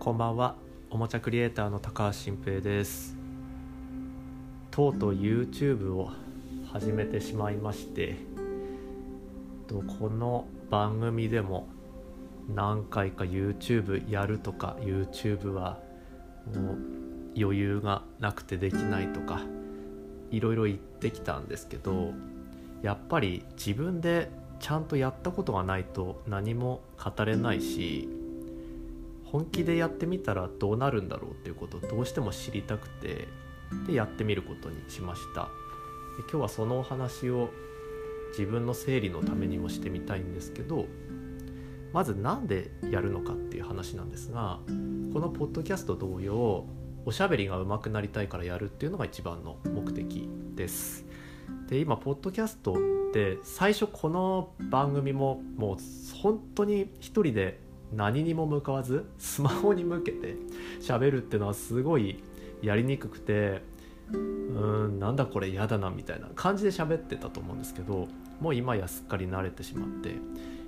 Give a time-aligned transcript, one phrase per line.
[0.00, 0.54] こんばんは。
[0.90, 3.16] おもちゃクリエイターの高橋新平です。
[4.70, 6.12] とうとう YouTube を
[6.72, 8.16] 始めてしまいまして
[9.66, 11.66] とこの番組でも
[12.48, 15.80] 何回か YouTube やるとか YouTube は
[16.54, 16.78] もう
[17.36, 19.40] 余裕がなくてできないとか
[20.30, 22.12] いろいろ言ってきたんですけど
[22.82, 28.08] やっぱり自分でちゃんとやったことがないと何も語れないし
[29.30, 33.28] 本気でやってみたらどうなるんだろうっていうことをどうしても知りたくて
[33.86, 35.42] でやってみることにしました。
[36.16, 37.50] で今日はそのお話を
[38.30, 40.86] 自分の整理のためにもしてみたいんですけど
[41.92, 44.60] まず何でやるのかっていう話なんですが
[45.12, 46.66] このポッドキャスト同様
[47.04, 51.06] おしゃべりが上手くなりたいからやるっていうのが一番の目的です。
[51.68, 52.76] で今ポッドキャストっ
[53.12, 55.76] て最初この番組ももう
[56.16, 57.60] 本当に一人で
[57.92, 60.36] 何にも向かわずスマホに向けて
[60.80, 62.22] 喋るっていうのはすごい
[62.62, 63.62] やりにくくて
[64.12, 68.08] うんなんだこれ嫌だなみたいな感じで喋ってたと思うんですけど
[68.40, 70.12] もう今やすっかり慣れてしまってい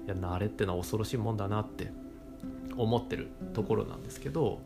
[0.06, 1.92] や慣れってのは恐ろしいもんだなって
[2.76, 4.60] 思ってるところなんですけど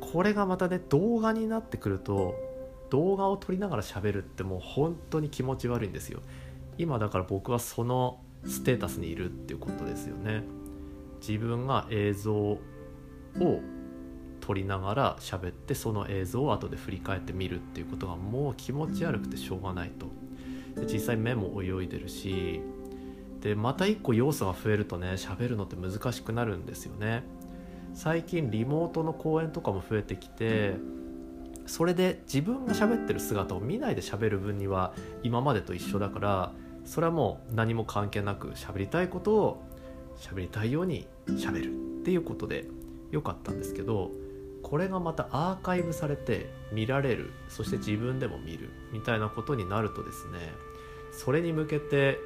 [0.00, 2.34] これがまたね動画になってくると
[2.90, 6.20] 動画を撮りながら喋るってもう本当に気持ち悪いんですよ。
[6.76, 10.42] 今だから僕はそのステータスにいるっていうことですよね。
[11.20, 12.60] 自分が映像を
[14.40, 20.06] 撮りながら喋ってその映像を後で振り返ってみるっていうことがもう気持ち悪くてしょうがないと。
[20.80, 22.60] で実際目も泳いでるし
[23.40, 27.24] でまた一個要素が増えるとね喋るのって難しくなるんですよね。
[27.92, 30.76] 最近リモートの公演とかも増えてきて
[31.66, 36.52] それで自分が喋ってる姿を見ないで喋る分には今までと一緒だから
[36.84, 39.69] それはもう何も関係なく喋りたいことを
[40.20, 42.66] 喋りたいように喋るっていうことで
[43.10, 44.10] よかったんですけど
[44.62, 50.38] これがまたアーカイブされて見られるそして自分でも見るみたいなことになるとですね
[51.12, 52.18] それに向けて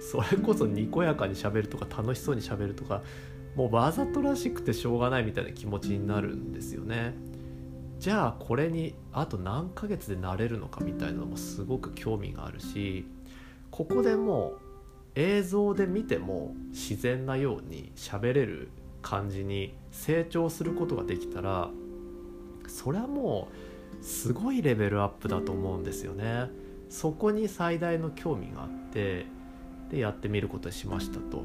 [0.00, 3.02] それこそにこやかにしゃべるとか楽しそうにしゃべるとか
[3.56, 7.14] もうわざとらしくてしょうがないみたいな気持ちになるんですよね。
[7.98, 13.04] じゃあこれにあと何ヶ月でなれるのかみたいなのもすごく興味があるし
[13.70, 14.69] ここでもう
[15.14, 18.68] 映像で見ても自然なように喋れる
[19.02, 21.70] 感じに成長することができたら
[22.66, 23.48] それはも
[24.00, 26.48] うすごいレベルアップだと思うんですよね。
[26.88, 29.26] そこに最大の興味があって
[29.90, 31.42] でやってみることにしましたと。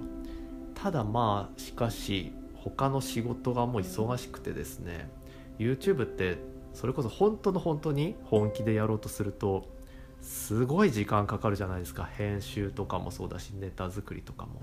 [0.73, 5.09] ただまあしかし他の仕事がもう忙しくてですね
[5.57, 6.37] YouTube って
[6.73, 9.67] それこそ本当の本当に本気でやろうとすると
[10.25, 14.59] すごい時間かかるじゃないですか編集とかもそうだしネタ作りとかも。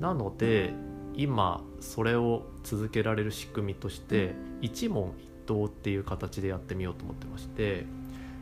[0.00, 0.74] なので
[1.14, 7.86] 今それを続けられる仕組みとして一問一答っていう形でやってみようと思ってまして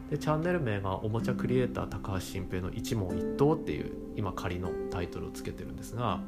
[0.09, 6.21] でチャンネル名が「おもちゃクリエイター高橋新平の一問一答」っていう今仮のタイトルをつけてるんですが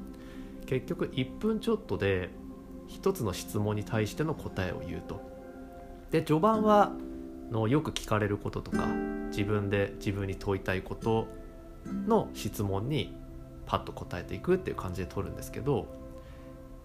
[0.66, 2.28] 結局1分ちょっとで
[2.88, 5.32] 1つの質問に対しての答えを言うと。
[6.10, 6.92] で序盤は
[7.50, 8.86] のよく聞かれることとか
[9.30, 11.28] 自分で自分に問いたいこと
[12.06, 13.14] の質問に
[13.66, 15.86] パッと答えていくっていう感じで取るんですけど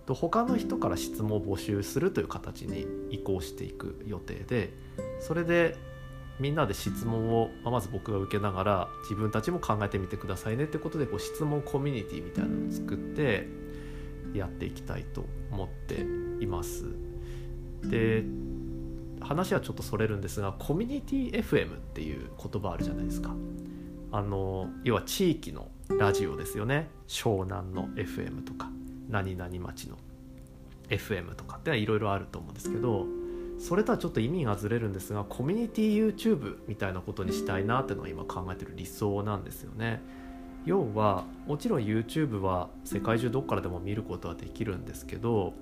[0.07, 4.73] 他の人から質問を募集するという形に移行していく予定で
[5.19, 5.75] それで
[6.39, 13.47] みんなで質問をまず僕が受けながら自分たちも考えてみてくださいねってことでこう質問コミュニティみたいなのを作って
[14.33, 16.05] やっていきたいと思って
[16.39, 16.85] います。
[17.83, 18.23] で
[19.27, 23.35] 話はちょっとそれるんですがコミュニティ FM っていう言葉あるじゃないですか。
[24.09, 26.89] あの要は地域のラジオですよね。
[27.07, 28.69] 湘南の FM とか
[29.09, 29.97] 何々町の
[30.89, 33.05] FM とかっていろいろあると思うんですけど
[33.59, 40.01] それとはちょっと意味がずれるんですがコミュニティ YouTube みたいなことにしたいなっていうのが今考えてる理想なんですよね。
[40.65, 45.53] 要はもちろん YouTube は世界中どっからでも見ることはできるんですけど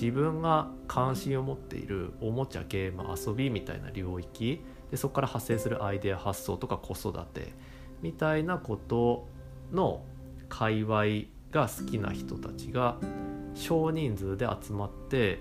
[0.00, 7.52] 自分が関心を持っているおもちゃゲーム遊びみたいな領域でそこから発生するアイデア発想とか子育て
[8.00, 9.26] みたいなこと
[9.72, 10.04] の
[10.48, 11.02] 界隈
[11.50, 12.96] が好きな人たちが
[13.54, 15.40] 少人数で集まって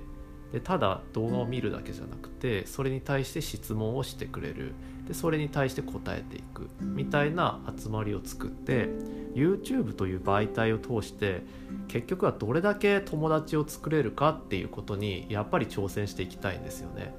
[0.52, 4.74] でただ動画を見るだけじゃなくてそれに対して質問をしてくれる
[5.08, 8.90] でそれに対して答えていくみたいな集まりを作って
[9.36, 11.44] YouTube という媒体を通して
[11.88, 17.14] 結局はどれだけ友達を作れるかっていうことにやっぱり挑戦していきたいんですよね。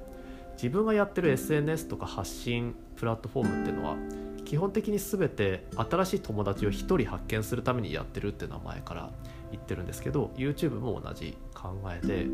[0.53, 3.95] 自分がやってる SNS とか発信プラットフォームっていうのは
[4.43, 9.11] 基本的に全て新しい友達を1人発見するためにやってるっていうのは前から
[9.51, 12.25] 言ってるんですけど YouTube も同じ考えで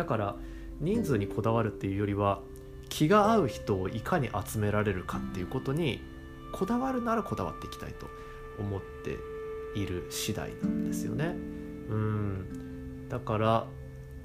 [0.00, 0.36] だから
[0.80, 2.40] 人数にこだわるっていうよりは
[2.88, 6.00] 気が合う人をいかに集められるかっていうことに
[6.52, 8.06] こだわるならこだわっていきたいと
[8.58, 9.18] 思って
[9.78, 11.36] いる次第なんですよね。
[11.90, 13.66] うんだから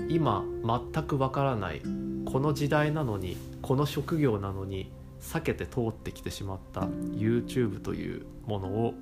[0.07, 0.45] 今
[0.93, 1.81] 全くわからない
[2.23, 8.93] この時代なのにこの職業なのに避けて通ってきてしまった YouTube というものを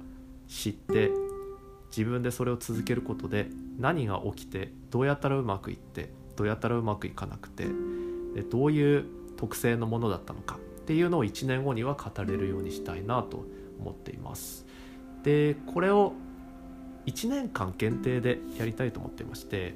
[0.47, 1.11] 知って
[1.95, 3.47] 自分でそれを続けることで
[3.77, 7.67] 何が起きてどうやったらうまくいってどうやったらうまくいかなくて
[8.49, 9.05] どういう
[9.37, 13.45] 特性のものだったのかっていうのを1年後には語れるようにしたいなと
[13.79, 14.65] 思っています。
[15.23, 16.13] でこれを
[17.05, 19.73] 1年間限定でやりたいと思っていまして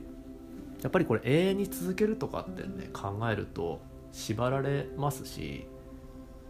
[0.82, 3.82] やっぱりこれ永遠に続けるとかってね考えると
[4.12, 5.68] 縛られますし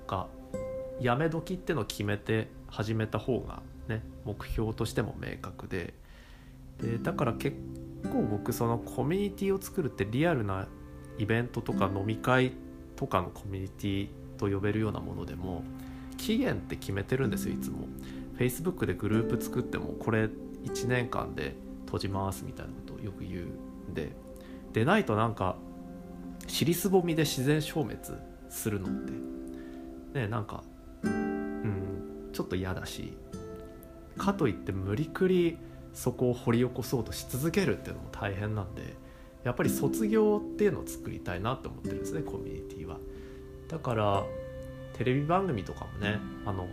[0.06, 0.28] か
[1.00, 5.94] やめ時ってのを決めて始めた方がね目標としても明確で
[6.82, 7.58] でだから結
[8.10, 10.68] 構僕そのコミュニティを作るってリアルな
[11.18, 12.54] イベントとか飲み会
[12.96, 15.64] とかのコミュニティと呼べるようなものでも
[16.18, 17.88] 期限って決めてるんですよいつも。
[18.38, 20.30] Facebook でグループ作ってもこれ
[20.64, 21.56] 1年間で
[21.86, 24.12] 閉じますみたいなことをよく言うんで。
[24.74, 25.56] でないとなんか
[26.48, 28.00] 尻すぼみで自然消滅
[28.50, 29.12] するのって
[30.20, 30.64] ねなんか
[31.04, 33.18] うんちょっと嫌だし。
[34.18, 35.58] かといって無理くり
[35.98, 38.94] そこを掘り起こそうとし続けるっていうのも大変なんで
[39.44, 42.98] やっぱり卒業っていうのを作りたいなと思ってるんですねコミュニティは。
[43.68, 44.24] だから
[44.94, 46.68] テレビ番組とかもねあの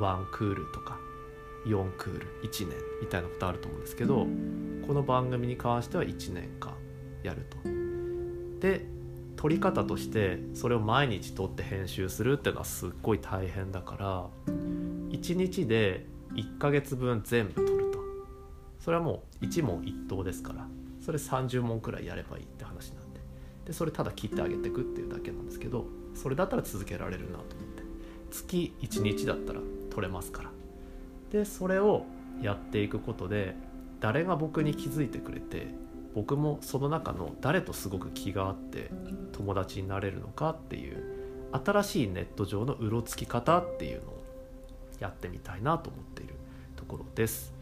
[0.00, 0.98] 1クールとか
[1.66, 4.26] 4クール1年みたいなことあると思うんですけど
[4.86, 6.72] この番組に関しては1年間
[7.22, 7.58] やると。
[8.60, 8.86] で
[9.36, 14.54] 撮り方としてそれを毎日撮って編集するっていうのはすっごい大変だから
[15.10, 17.77] 1日で1ヶ月分全部撮る。
[18.88, 20.66] それはもう一問一答ですから
[21.04, 23.20] それ30問くらいやればいいって話なんで。
[23.66, 27.46] でそれただ切ってあげてくっていうだけなんですけどそれだったら続けられるなと思っ
[27.76, 27.82] て。
[28.30, 30.50] 月1日だったら撮れますから。
[31.30, 32.06] でそれを
[32.40, 33.56] やっていくことで
[34.00, 35.66] 誰が僕に気づいてくれて
[36.14, 38.90] 僕もその中の誰とすごく気があって
[39.32, 41.04] 友達になれるのかっていう
[41.52, 44.22] 新しいネット上のうろつき方っていうのを
[44.98, 46.36] やってみたいなと思っている
[46.74, 47.57] ところです。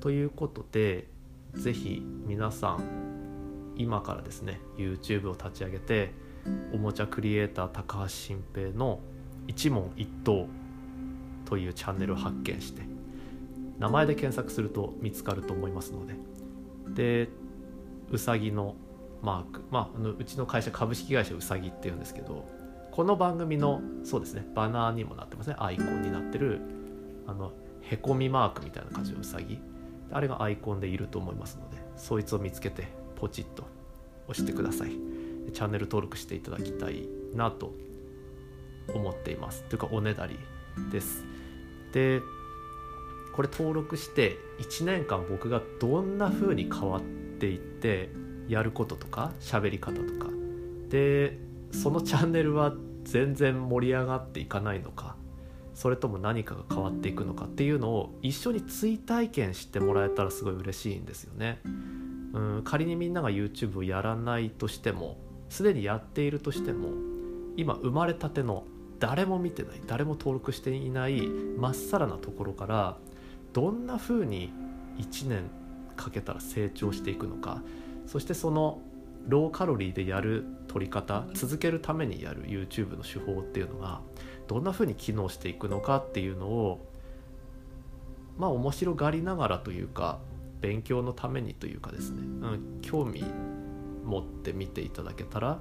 [0.00, 1.08] ということで
[1.54, 6.12] 是非皆さん今からですね YouTube を立ち上げて
[6.72, 9.00] おもちゃクリエイター高橋新平の
[9.46, 10.46] 一問一答
[11.44, 12.82] というチャンネルを発見して
[13.78, 16.14] 名前で検索すると見つかると思いますので。
[16.94, 17.28] で
[18.10, 18.74] うさぎの
[19.22, 22.48] マーク、まあ、のうちの会社株式会社うさぎっていうんですけど
[22.90, 25.56] この番組のそうですねバナーにもなってますね。
[25.58, 26.60] アイコンになってる
[27.26, 27.52] あの
[27.82, 29.60] へこみマークみたいな感じのうさぎ。
[30.10, 33.66] あれがアイコンでいると思いますのでそいつを見つけてポチッと
[34.28, 34.90] 押してください。
[35.52, 37.72] チャンネル登録していただきたいなと
[38.94, 39.64] 思っています。
[39.64, 40.38] というかおねだり
[40.90, 41.24] です。
[41.92, 42.20] で
[43.34, 47.02] これ登録して1年間僕がどんな風に変わっ
[47.38, 48.10] ていって
[48.48, 50.30] やることとか喋り方とか。
[50.88, 51.38] で
[51.70, 55.16] そのチャンネルは全然盛り上がっていかないのか。
[55.78, 61.60] それとも何かが変わっていくのかっていうのを一緒に追体験してもらえたらすごい嬉しいんですよね。
[61.64, 65.18] うん仮にみんなが YouTube をやらないとしても
[65.48, 66.88] すでにやっているとしても
[67.56, 68.64] 今生まれたての
[68.98, 72.96] 誰も見てない誰も登録していないまっさらなところから
[73.52, 74.52] どんな風に
[74.98, 75.48] 1年
[75.96, 77.62] かけたら成長していくのか
[78.04, 78.80] そしてその
[79.28, 84.00] ローカロリーでやる取り方続けるためにやる YouTube の手法っていうのが
[84.48, 86.84] どんな風に機能していくのかっていうのを
[88.38, 90.18] まあ面白がりながらというか
[90.60, 92.22] 勉強のためにというかですね、う
[92.78, 93.24] ん、興味
[94.04, 95.58] 持って見ていただけたら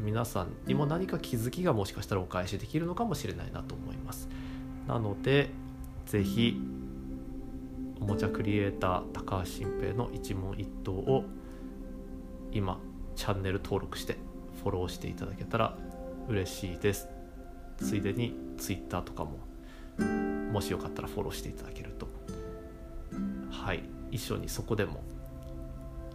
[0.00, 4.28] 皆さんにも何か気づきがもしかしたらお返しできるのかもしれないなと思います。
[4.86, 5.50] なので
[6.04, 6.60] 是非
[8.00, 11.24] おもちゃクリエイター高橋新平の一問一答を
[12.52, 12.78] 今
[13.14, 14.16] チャンネル登録して
[14.62, 15.76] フォローしていただけたら
[16.28, 17.15] 嬉しいです。
[17.78, 19.38] ついでに Twitter とかも
[20.52, 22.08] もしよかったらフォローしていただけると。
[23.50, 23.82] はい。
[24.10, 25.02] 一緒にそこでも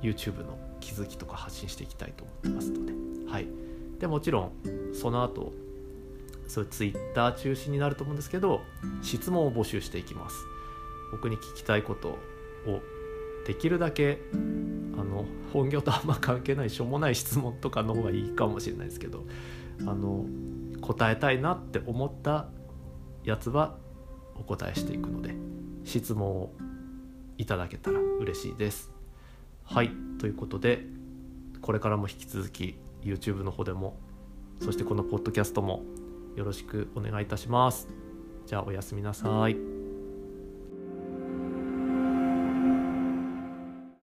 [0.02, 2.94] YouTube の気づきとか発信していきたいと思ってますので。
[3.30, 3.48] はい。
[4.00, 4.52] でもちろん
[4.94, 5.54] その後
[6.48, 8.62] そういう Twitter 中心になると思うんですけど
[9.02, 10.36] 質問を募集していきます。
[11.12, 12.18] 僕に聞きたいこと
[12.66, 12.82] を
[13.46, 19.26] できるだけあの本業とあんま関係ないしょうもない質問とかの方がいいかもしれないですけど
[19.82, 20.26] あの
[20.82, 22.48] 答えたいなって思った
[23.24, 23.78] やつは
[24.36, 25.36] お答えしていくので
[25.84, 26.52] 質問を
[27.38, 28.92] いただけたら嬉しいです。
[29.64, 30.86] はいということで
[31.62, 33.98] これからも引き続き YouTube の方でも
[34.60, 35.84] そしてこのポッドキャストも
[36.36, 37.88] よろしくお願いいたします
[38.46, 39.71] じゃあおやすみなさい。